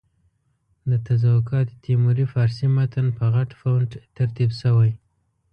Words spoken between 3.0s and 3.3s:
په